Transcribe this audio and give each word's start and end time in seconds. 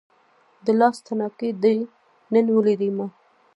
د 0.65 0.67
لاس 0.79 0.97
تڼاکې 1.05 1.49
دې 1.63 1.77
نن 2.33 2.45
ولیدې 2.55 2.89
ما 2.97 3.07